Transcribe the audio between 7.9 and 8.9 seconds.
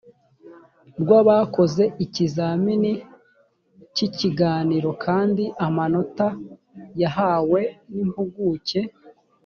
n impuguke